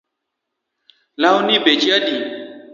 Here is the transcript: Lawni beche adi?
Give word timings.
Lawni 1.21 1.55
beche 1.63 1.89
adi? 1.97 2.17